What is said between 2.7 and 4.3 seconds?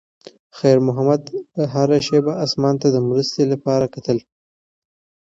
ته د مرستې لپاره کتل.